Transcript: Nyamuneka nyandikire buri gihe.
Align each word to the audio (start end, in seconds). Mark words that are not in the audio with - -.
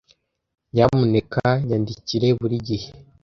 Nyamuneka 0.73 1.43
nyandikire 1.67 2.27
buri 2.39 2.57
gihe. 2.67 2.87